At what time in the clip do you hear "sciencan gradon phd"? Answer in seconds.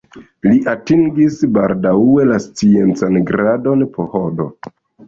2.49-4.53